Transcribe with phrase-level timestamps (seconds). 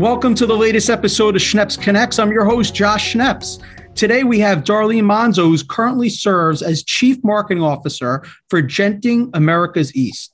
[0.00, 2.18] Welcome to the latest episode of Schneps Connects.
[2.18, 3.62] I'm your host, Josh Schneps.
[3.94, 9.94] Today we have Darlene Monzo, who currently serves as Chief Marketing Officer for Genting Americas
[9.94, 10.32] East.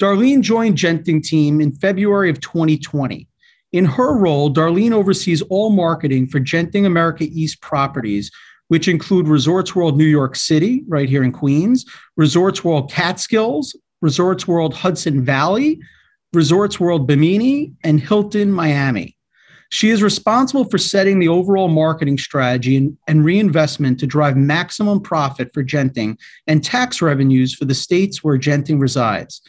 [0.00, 3.28] Darlene joined Genting team in February of 2020.
[3.70, 8.32] In her role, Darlene oversees all marketing for Genting America East properties,
[8.66, 11.84] which include Resorts World New York City, right here in Queens,
[12.16, 15.80] Resorts World Catskills, Resorts World Hudson Valley,
[16.34, 19.16] Resorts World Bimini, and Hilton Miami.
[19.70, 25.00] She is responsible for setting the overall marketing strategy and, and, reinvestment to drive maximum
[25.00, 29.40] profit for Genting and tax revenues for the states where Genting resides.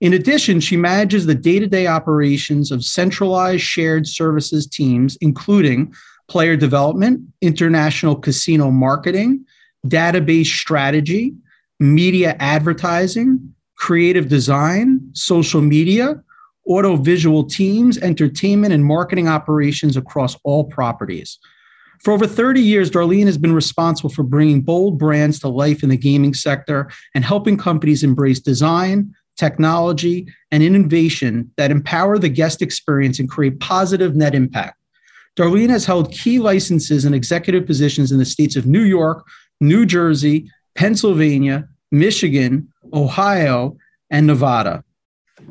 [0.00, 5.92] In addition, she manages the day to day operations of centralized shared services teams, including
[6.28, 9.44] player development, international casino marketing,
[9.88, 11.34] database strategy,
[11.80, 16.22] media advertising, creative design, social media,
[16.68, 21.38] audio visual teams, entertainment, and marketing operations across all properties.
[22.00, 25.88] For over 30 years, Darlene has been responsible for bringing bold brands to life in
[25.88, 32.62] the gaming sector and helping companies embrace design, technology, and innovation that empower the guest
[32.62, 34.76] experience and create positive net impact.
[35.36, 39.26] Darlene has held key licenses and executive positions in the states of New York,
[39.60, 43.76] New Jersey, Pennsylvania, Michigan, Ohio,
[44.10, 44.84] and Nevada.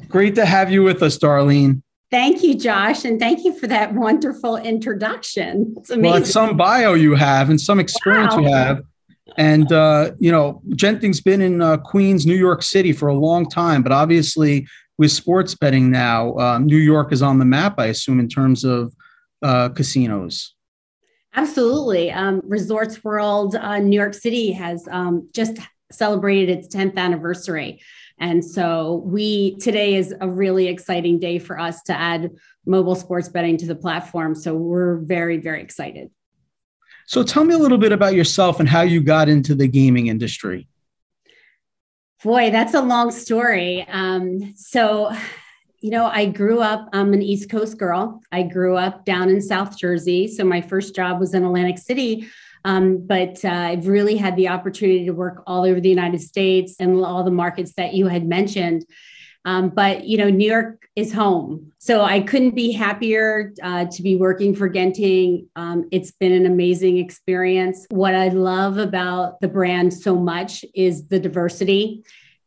[0.08, 1.82] Great to have you with us, Darlene.
[2.12, 5.74] Thank you, Josh, and thank you for that wonderful introduction.
[5.78, 6.12] It's amazing.
[6.12, 8.42] Well, it's some bio you have and some experience wow.
[8.42, 8.84] you have.
[9.38, 13.50] And, uh, you know, Genting's been in uh, Queens, New York City for a long
[13.50, 14.68] time, but obviously
[15.00, 18.64] with sports betting now, um, New York is on the map, I assume, in terms
[18.64, 18.94] of
[19.42, 20.54] uh, casinos.
[21.36, 22.12] Absolutely.
[22.12, 25.58] Um, Resorts World uh, New York City has um, just
[25.92, 27.82] celebrated its 10th anniversary.
[28.20, 32.32] And so we today is a really exciting day for us to add
[32.66, 34.36] mobile sports betting to the platform.
[34.36, 36.10] So we're very, very excited.
[37.06, 40.08] So tell me a little bit about yourself and how you got into the gaming
[40.08, 40.68] industry.
[42.24, 43.86] Boy, that's a long story.
[43.90, 45.12] Um, so,
[45.82, 48.22] you know, I grew up, I'm an East Coast girl.
[48.32, 50.30] I grew up down in South Jersey.
[50.30, 52.30] So my first job was in Atlantic City
[52.66, 56.76] um, but uh, I've really had the opportunity to work all over the United States
[56.80, 58.86] and all the markets that you had mentioned.
[59.46, 64.02] Um, but you know, New York is home, so I couldn't be happier uh, to
[64.02, 65.48] be working for Genting.
[65.58, 67.86] Um, it's been an amazing experience.
[67.90, 72.04] What I love about the brand so much is the diversity.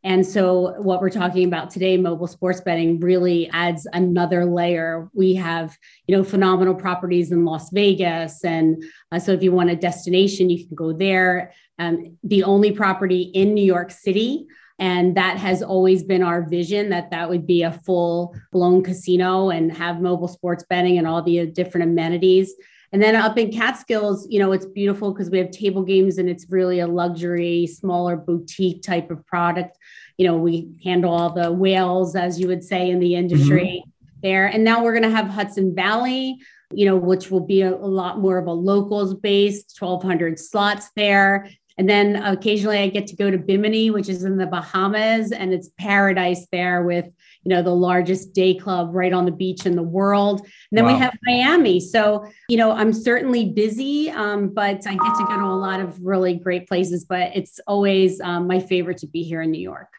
[0.07, 5.11] And so, what we're talking about today, mobile sports betting, really adds another layer.
[5.15, 9.71] We have, you know, phenomenal properties in Las Vegas, and uh, so if you want
[9.71, 11.53] a destination, you can go there.
[11.81, 14.47] Um, the only property in New York City,
[14.79, 19.51] and that has always been our vision that that would be a full blown casino
[19.51, 22.55] and have mobile sports betting and all the different amenities.
[22.97, 26.31] And then up in Catskills, you know, it's beautiful because we have table games and
[26.31, 29.77] it's really a luxury, smaller boutique type of product.
[30.17, 34.21] You know, we handle all the whales, as you would say in the industry mm-hmm.
[34.23, 34.47] there.
[34.47, 36.39] And now we're going to have Hudson Valley,
[36.73, 40.91] you know, which will be a, a lot more of a locals based, 1,200 slots
[40.97, 41.51] there.
[41.77, 45.53] And then occasionally I get to go to Bimini, which is in the Bahamas, and
[45.53, 47.11] it's paradise there with
[47.47, 50.41] you know the largest day club right on the beach in the world.
[50.41, 50.95] And then wow.
[50.95, 51.79] we have Miami.
[51.79, 55.79] So you know I'm certainly busy, um, but I get to go to a lot
[55.79, 57.05] of really great places.
[57.05, 59.93] But it's always um, my favorite to be here in New York.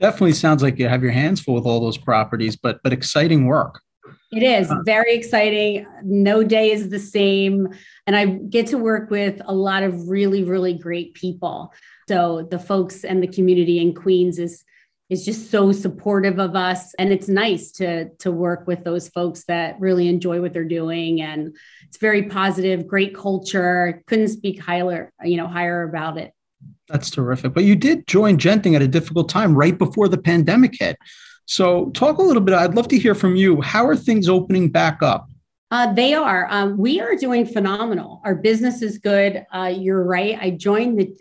[0.00, 3.44] Definitely sounds like you have your hands full with all those properties, but but exciting
[3.44, 3.82] work.
[4.32, 5.86] It is very exciting.
[6.02, 7.68] No day is the same.
[8.06, 11.72] And I get to work with a lot of really, really great people.
[12.08, 14.64] So the folks and the community in Queens is
[15.08, 19.44] is just so supportive of us and it's nice to to work with those folks
[19.44, 21.56] that really enjoy what they're doing and
[21.86, 26.32] it's very positive great culture couldn't speak higher you know higher about it
[26.88, 30.74] that's terrific but you did join genting at a difficult time right before the pandemic
[30.78, 30.96] hit
[31.44, 34.68] so talk a little bit i'd love to hear from you how are things opening
[34.68, 35.28] back up
[35.72, 36.46] uh, they are.
[36.48, 38.20] Um, we are doing phenomenal.
[38.24, 39.44] Our business is good.
[39.52, 40.38] Uh, you're right.
[40.40, 41.12] I joined the,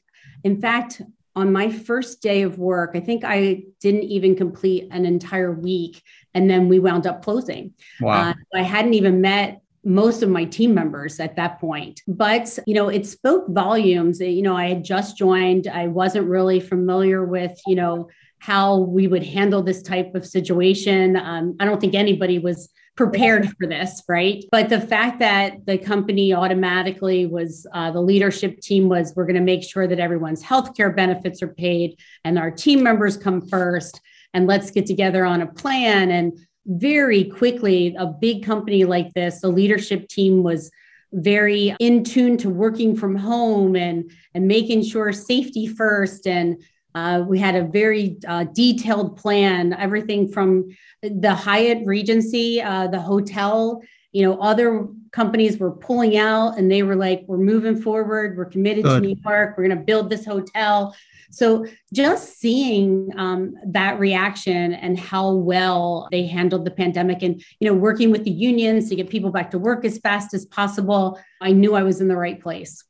[0.43, 1.01] in fact,
[1.35, 6.01] on my first day of work, I think I didn't even complete an entire week.
[6.33, 7.73] And then we wound up closing.
[7.99, 8.29] Wow.
[8.29, 12.01] Uh, I hadn't even met most of my team members at that point.
[12.07, 14.19] But, you know, it spoke volumes.
[14.19, 18.09] You know, I had just joined, I wasn't really familiar with, you know,
[18.39, 21.15] how we would handle this type of situation.
[21.15, 24.43] Um, I don't think anybody was prepared for this, right?
[24.51, 29.35] But the fact that the company automatically was, uh, the leadership team was, we're going
[29.35, 33.99] to make sure that everyone's healthcare benefits are paid and our team members come first.
[34.33, 36.11] and let's get together on a plan.
[36.11, 40.71] And very quickly, a big company like this, the leadership team was
[41.13, 46.61] very in tune to working from home and and making sure safety first and
[46.95, 50.69] uh, we had a very uh, detailed plan everything from
[51.03, 53.81] the hyatt regency uh, the hotel.
[54.13, 58.37] You know other companies were pulling out and they were like we're moving forward.
[58.37, 59.01] We're committed Good.
[59.01, 59.57] to new york.
[59.57, 60.95] We're going to build this hotel.
[61.31, 67.67] So just seeing um, that reaction and how well they handled the pandemic and you
[67.67, 71.19] know working with the unions to get people back to work as fast as possible
[71.41, 72.83] i knew i was in the right place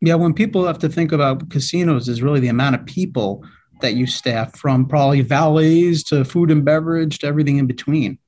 [0.00, 3.44] yeah when people have to think about casinos is really the amount of people
[3.80, 8.18] that you staff from probably valets to food and beverage to everything in between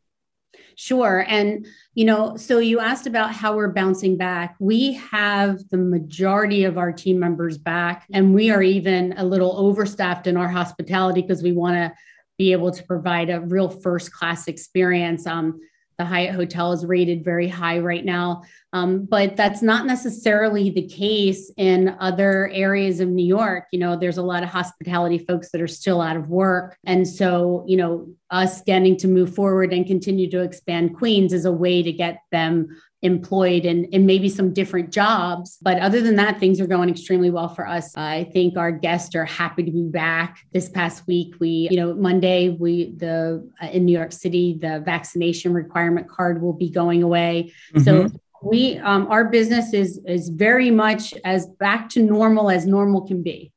[0.80, 1.24] Sure.
[1.26, 4.54] And, you know, so you asked about how we're bouncing back.
[4.60, 9.56] We have the majority of our team members back, and we are even a little
[9.56, 11.92] overstaffed in our hospitality because we want to
[12.38, 15.26] be able to provide a real first class experience.
[15.26, 15.58] Um,
[15.98, 18.44] the Hyatt Hotel is rated very high right now.
[18.72, 23.64] Um, but that's not necessarily the case in other areas of New York.
[23.72, 26.76] You know, there's a lot of hospitality folks that are still out of work.
[26.84, 31.44] And so, you know, us getting to move forward and continue to expand Queens is
[31.44, 32.68] a way to get them
[33.02, 35.56] employed and, in maybe some different jobs.
[35.62, 37.96] But other than that, things are going extremely well for us.
[37.96, 40.38] I think our guests are happy to be back.
[40.52, 44.80] This past week, we, you know, Monday, we, the, uh, in New York City, the
[44.80, 47.52] vaccination requirement card will be going away.
[47.72, 47.84] Mm-hmm.
[47.84, 48.10] So
[48.42, 53.22] we, um, our business is, is very much as back to normal as normal can
[53.22, 53.52] be.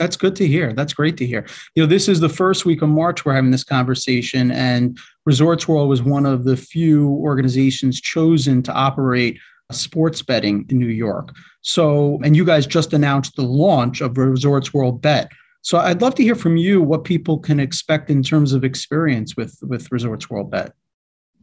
[0.00, 0.72] That's good to hear.
[0.72, 1.46] That's great to hear.
[1.74, 5.68] You know, this is the first week of March we're having this conversation, and Resorts
[5.68, 9.38] World was one of the few organizations chosen to operate
[9.70, 11.36] sports betting in New York.
[11.60, 15.30] So, and you guys just announced the launch of Resorts World Bet.
[15.60, 19.36] So, I'd love to hear from you what people can expect in terms of experience
[19.36, 20.72] with with Resorts World Bet.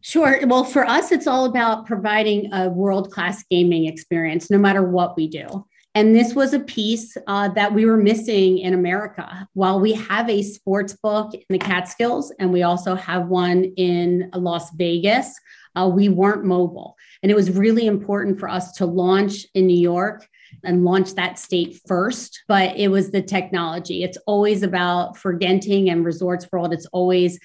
[0.01, 0.39] Sure.
[0.47, 5.15] Well, for us, it's all about providing a world class gaming experience, no matter what
[5.15, 5.66] we do.
[5.97, 9.47] And this was a piece uh, that we were missing in America.
[9.53, 14.29] While we have a sports book in the Catskills and we also have one in
[14.35, 15.33] Las Vegas,
[15.75, 16.95] uh, we weren't mobile.
[17.23, 20.29] And it was really important for us to launch in New York
[20.63, 22.43] and launch that state first.
[22.47, 24.03] But it was the technology.
[24.03, 27.39] It's always about for Genting and Resorts World, it's always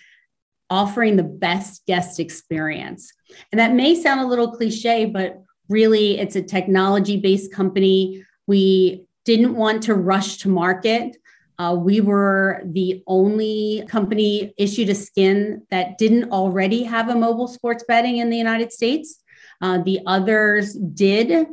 [0.69, 3.14] offering the best guest experience.
[3.50, 8.22] And that may sound a little cliche, but really it's a technology based company
[8.52, 11.16] we didn't want to rush to market.
[11.58, 17.49] Uh, we were the only company issued a skin that didn't already have a mobile
[17.49, 19.22] sports betting in the United States.
[19.62, 21.46] Uh, the others did.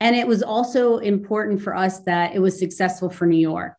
[0.00, 3.76] And it was also important for us that it was successful for New York.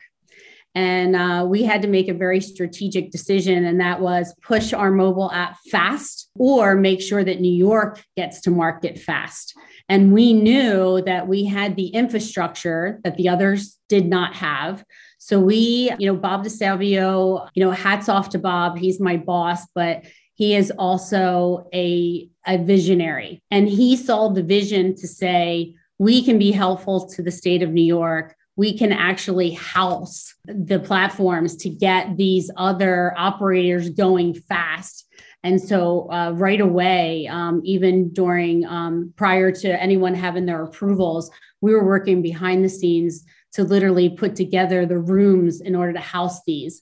[0.76, 4.92] And uh, we had to make a very strategic decision, and that was push our
[4.92, 9.56] mobile app fast or make sure that New York gets to market fast.
[9.90, 14.86] And we knew that we had the infrastructure that the others did not have.
[15.18, 18.78] So we, you know, Bob DeSalvio, you know, hats off to Bob.
[18.78, 20.04] He's my boss, but
[20.36, 23.42] he is also a, a visionary.
[23.52, 27.72] And he saw the vision to say, we can be helpful to the state of
[27.72, 28.36] New York.
[28.60, 35.10] We can actually house the platforms to get these other operators going fast
[35.44, 41.32] and so, uh, right away, um, even during um, prior to anyone having their approvals,
[41.62, 46.00] we were working behind the scenes to literally put together the rooms in order to
[46.00, 46.82] house these.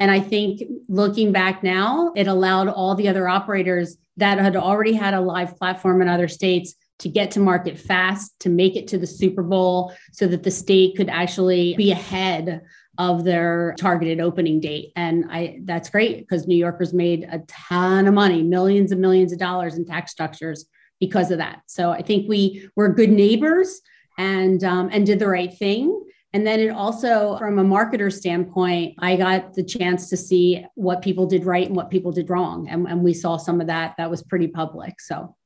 [0.00, 4.92] And I think looking back now, it allowed all the other operators that had already
[4.92, 8.88] had a live platform in other states to get to market fast, to make it
[8.88, 12.62] to the Super Bowl so that the state could actually be ahead
[12.98, 14.92] of their targeted opening date.
[14.94, 19.32] And I that's great because New Yorkers made a ton of money, millions and millions
[19.32, 20.66] of dollars in tax structures
[21.00, 21.62] because of that.
[21.66, 23.80] So I think we were good neighbors
[24.16, 26.00] and um, and did the right thing.
[26.32, 31.00] And then it also, from a marketer standpoint, I got the chance to see what
[31.00, 32.68] people did right and what people did wrong.
[32.68, 33.94] And, and we saw some of that.
[33.98, 35.00] That was pretty public.
[35.00, 35.36] So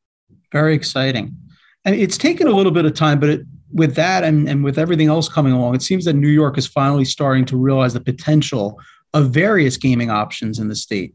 [0.52, 1.36] very exciting.
[1.84, 3.40] And it's taken a little bit of time, but it,
[3.72, 6.66] with that and, and with everything else coming along, it seems that New York is
[6.66, 8.78] finally starting to realize the potential
[9.14, 11.14] of various gaming options in the state.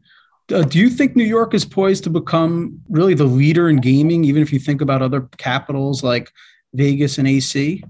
[0.52, 4.24] Uh, do you think New York is poised to become really the leader in gaming,
[4.24, 6.30] even if you think about other capitals like
[6.74, 7.82] Vegas and AC?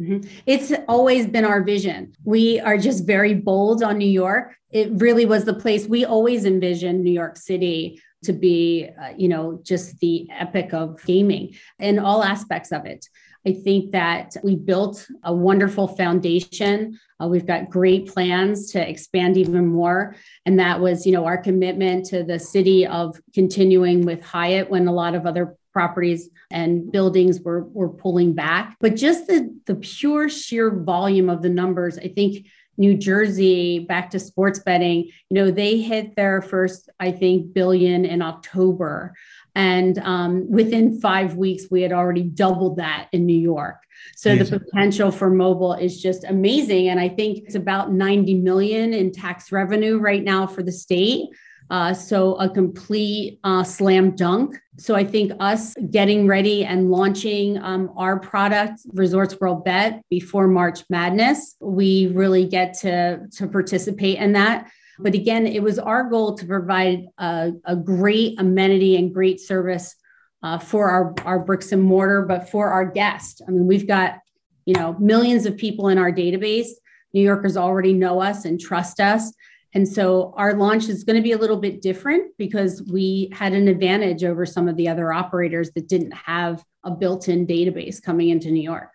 [0.00, 0.28] Mm-hmm.
[0.46, 2.14] It's always been our vision.
[2.24, 4.56] We are just very bold on New York.
[4.70, 9.28] It really was the place we always envisioned New York City to be, uh, you
[9.28, 13.08] know, just the epic of gaming in all aspects of it.
[13.46, 16.98] I think that we built a wonderful foundation.
[17.20, 20.14] Uh, we've got great plans to expand even more.
[20.46, 24.86] And that was, you know, our commitment to the city of continuing with Hyatt when
[24.86, 28.76] a lot of other properties and buildings were, were pulling back.
[28.80, 34.10] But just the, the pure sheer volume of the numbers, I think New Jersey back
[34.10, 39.14] to sports betting, you know, they hit their first, I think, billion in October.
[39.54, 43.76] And um, within five weeks, we had already doubled that in New York.
[44.16, 44.58] So amazing.
[44.58, 46.88] the potential for mobile is just amazing.
[46.88, 51.28] And I think it's about 90 million in tax revenue right now for the state.
[51.70, 54.56] Uh, so a complete uh, slam dunk.
[54.78, 60.48] So I think us getting ready and launching um, our product, Resorts World Bet, before
[60.48, 64.70] March Madness, we really get to to participate in that.
[64.98, 69.94] But again, it was our goal to provide a, a great amenity and great service
[70.42, 73.40] uh, for our, our bricks and mortar, but for our guests.
[73.46, 74.18] I mean, we've got,
[74.66, 76.68] you know, millions of people in our database.
[77.14, 79.32] New Yorkers already know us and trust us.
[79.74, 83.54] And so our launch is going to be a little bit different because we had
[83.54, 88.02] an advantage over some of the other operators that didn't have a built in database
[88.02, 88.90] coming into New York.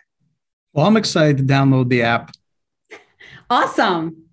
[0.73, 2.31] Well, I'm excited to download the app.
[3.49, 4.23] Awesome.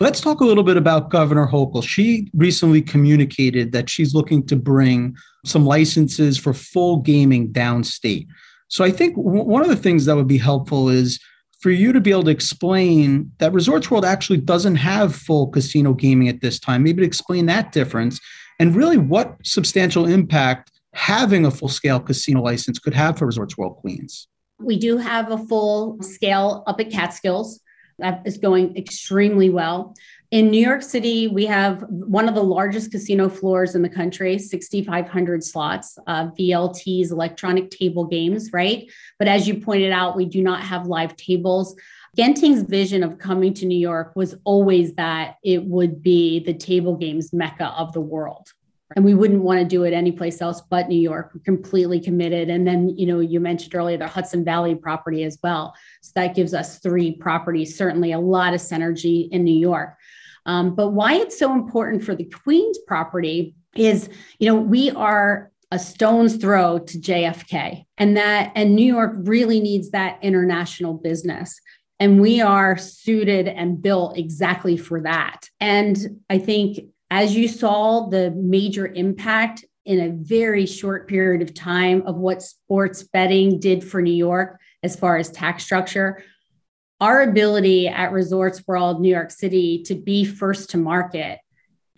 [0.00, 1.82] Let's talk a little bit about Governor Hochul.
[1.82, 5.16] She recently communicated that she's looking to bring
[5.46, 8.26] some licenses for full gaming downstate.
[8.68, 11.20] So I think w- one of the things that would be helpful is
[11.64, 15.94] for you to be able to explain that Resorts World actually doesn't have full casino
[15.94, 16.82] gaming at this time.
[16.82, 18.20] Maybe to explain that difference
[18.60, 23.56] and really what substantial impact having a full scale casino license could have for Resorts
[23.56, 24.28] World Queens.
[24.58, 27.60] We do have a full scale up at Catskills.
[27.98, 29.94] That is going extremely well.
[30.30, 34.36] In New York City, we have one of the largest casino floors in the country,
[34.36, 38.90] 6,500 slots, uh, VLTs, electronic table games, right?
[39.18, 41.76] But as you pointed out, we do not have live tables.
[42.16, 46.96] Genting's vision of coming to New York was always that it would be the table
[46.96, 48.52] games mecca of the world,
[48.96, 51.32] and we wouldn't want to do it anyplace else but New York.
[51.34, 52.50] We're completely committed.
[52.50, 55.74] And then, you know, you mentioned earlier the Hudson Valley property as well.
[56.02, 59.96] So that gives us three properties, certainly a lot of synergy in New York.
[60.46, 65.50] Um, but why it's so important for the Queens property is, you know, we are
[65.70, 71.58] a stone's throw to JFK, and that and New York really needs that international business.
[71.98, 75.48] And we are suited and built exactly for that.
[75.60, 76.80] And I think
[77.10, 82.42] as you saw the major impact in a very short period of time of what
[82.42, 86.22] sports betting did for New York as far as tax structure,
[87.00, 91.38] our ability at Resorts World New York City to be first to market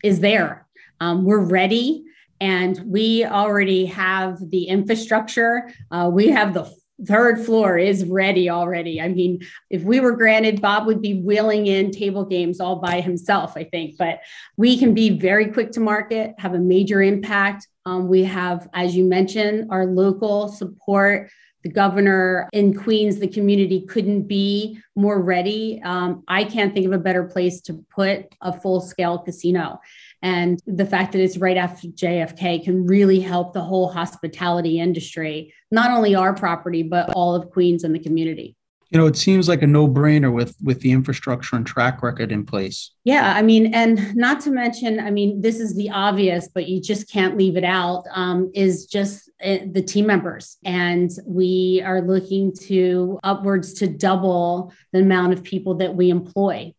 [0.02, 0.66] is there.
[1.00, 2.04] Um, we're ready
[2.40, 5.70] and we already have the infrastructure.
[5.90, 6.70] Uh, we have the
[7.04, 9.00] third floor is ready already.
[9.00, 13.00] I mean, if we were granted, Bob would be wheeling in table games all by
[13.00, 13.96] himself, I think.
[13.98, 14.20] But
[14.56, 17.68] we can be very quick to market, have a major impact.
[17.84, 21.30] Um, we have, as you mentioned, our local support.
[21.62, 25.80] The governor in Queens, the community couldn't be more ready.
[25.84, 29.80] Um, I can't think of a better place to put a full scale casino.
[30.26, 35.54] And the fact that it's right after JFK can really help the whole hospitality industry,
[35.71, 38.56] not only our property, but all of Queens and the community.
[38.90, 42.45] You know, it seems like a no-brainer with with the infrastructure and track record in
[42.45, 42.90] place.
[43.04, 46.80] Yeah, I mean, and not to mention, I mean, this is the obvious, but you
[46.80, 48.02] just can't leave it out.
[48.12, 54.73] Um, is just uh, the team members, and we are looking to upwards to double
[54.92, 56.73] the amount of people that we employ.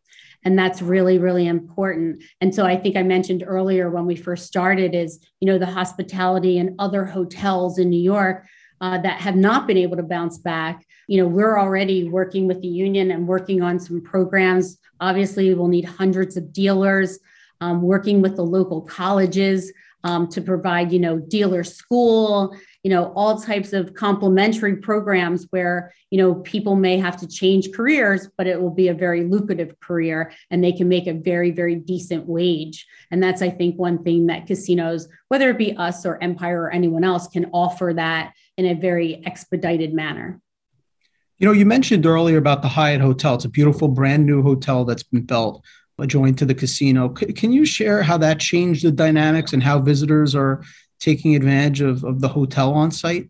[0.48, 2.24] And that's really, really important.
[2.39, 5.66] And so I think I mentioned earlier when we first started is, you know, the
[5.66, 8.46] hospitality and other hotels in New York
[8.80, 10.86] uh, that have not been able to bounce back.
[11.08, 14.77] You know, we're already working with the union and working on some programs.
[15.01, 17.20] Obviously, we'll need hundreds of dealers,
[17.60, 19.74] um, working with the local colleges
[20.06, 22.56] um, to provide, you know, dealer school
[22.88, 27.74] you know all types of complementary programs where you know people may have to change
[27.74, 31.51] careers but it will be a very lucrative career and they can make a very
[31.51, 32.88] very decent wage.
[33.12, 36.72] And that's i think one thing that casinos whether it be us or empire or
[36.72, 40.39] anyone else can offer that in a very expedited manner.
[41.39, 43.36] You know you mentioned earlier about the hyatt hotel.
[43.36, 45.62] It's a beautiful brand new hotel that's been built
[46.00, 47.10] adjoined to the casino.
[47.10, 50.62] Can you share how that changed the dynamics and how visitors are
[51.00, 53.30] taking advantage of, of the hotel on site?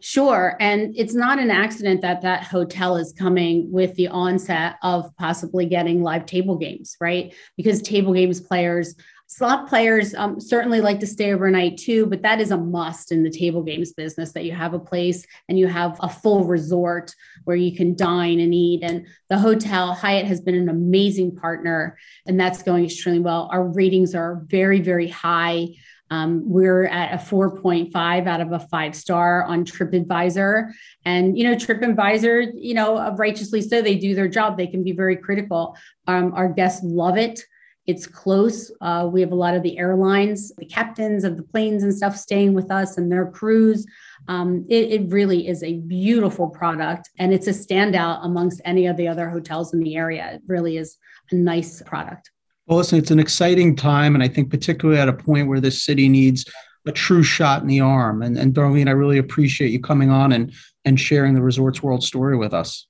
[0.00, 0.56] Sure.
[0.60, 5.66] And it's not an accident that that hotel is coming with the onset of possibly
[5.66, 7.34] getting live table games, right?
[7.56, 8.94] Because table games players
[9.28, 13.22] slot players um, certainly like to stay overnight too, but that is a must in
[13.22, 17.14] the table games business that you have a place and you have a full resort
[17.44, 18.82] where you can dine and eat.
[18.82, 23.50] And the hotel, Hyatt, has been an amazing partner, and that's going extremely well.
[23.52, 25.68] Our ratings are very, very high.
[26.10, 30.70] Um, we're at a 4.5 out of a five star on TripAdvisor.
[31.04, 34.56] And, you know, TripAdvisor, you know, righteously so, they do their job.
[34.56, 35.76] They can be very critical.
[36.06, 37.42] Um, our guests love it.
[37.86, 38.70] It's close.
[38.82, 42.16] Uh, we have a lot of the airlines, the captains of the planes and stuff
[42.16, 43.86] staying with us and their crews.
[44.28, 48.98] Um, it, it really is a beautiful product and it's a standout amongst any of
[48.98, 50.32] the other hotels in the area.
[50.34, 50.98] It really is
[51.30, 52.30] a nice product.
[52.68, 55.82] Well, listen, it's an exciting time, and I think particularly at a point where this
[55.82, 56.44] city needs
[56.86, 58.22] a true shot in the arm.
[58.22, 60.52] And, and Darlene, I really appreciate you coming on and
[60.84, 62.86] and sharing the Resorts World story with us.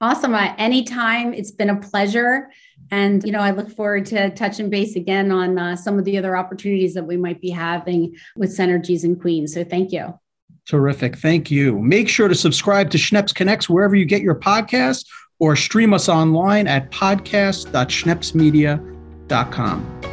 [0.00, 0.34] Awesome.
[0.34, 1.34] Uh, anytime.
[1.34, 2.50] It's been a pleasure.
[2.90, 6.18] And, you know, I look forward to touching base again on uh, some of the
[6.18, 9.54] other opportunities that we might be having with Synergies and Queens.
[9.54, 10.18] So thank you.
[10.66, 11.18] Terrific.
[11.18, 11.78] Thank you.
[11.78, 15.04] Make sure to subscribe to Schneps Connects wherever you get your podcasts
[15.38, 18.99] or stream us online at podcast.schnepsmedia.com
[19.30, 20.09] com.